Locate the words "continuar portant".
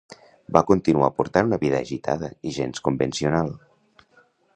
0.69-1.49